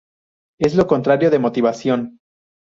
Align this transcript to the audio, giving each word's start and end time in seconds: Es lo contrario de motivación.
Es 0.59 0.73
lo 0.73 0.87
contrario 0.87 1.29
de 1.29 1.37
motivación. 1.37 2.17